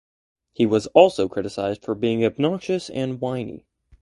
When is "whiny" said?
3.21-3.67